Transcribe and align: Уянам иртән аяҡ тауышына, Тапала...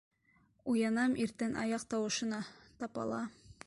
Уянам 0.73 1.13
иртән 1.25 1.55
аяҡ 1.67 1.87
тауышына, 1.95 2.43
Тапала... 2.83 3.27